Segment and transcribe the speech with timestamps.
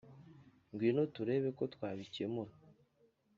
[0.71, 2.51] Ngwino turebe ko twabikemura